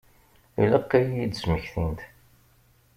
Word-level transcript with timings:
Ilaq 0.63 0.91
ad 0.97 1.07
iyi-d-smektint. 1.09 1.99